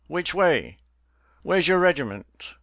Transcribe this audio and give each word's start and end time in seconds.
which 0.07 0.33
way? 0.33 0.77
Where's 1.43 1.67
your 1.67 1.77
regiment? 1.77 2.55